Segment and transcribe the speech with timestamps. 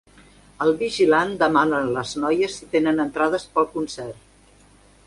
[0.65, 4.61] El vigilant demana a les noies si tenen entrades per al concert.